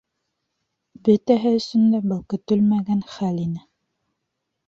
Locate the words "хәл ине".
3.17-3.65